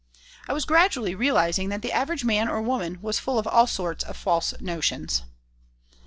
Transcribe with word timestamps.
I 0.47 0.53
was 0.53 0.65
gradually 0.65 1.13
realizing 1.13 1.69
that 1.69 1.83
the 1.83 1.91
average 1.91 2.25
man 2.25 2.47
or 2.49 2.59
woman 2.59 2.97
was 3.03 3.19
full 3.19 3.37
of 3.37 3.45
all 3.45 3.67
sorts 3.67 4.03
of 4.03 4.17
false 4.17 4.51
notions. 4.59 5.21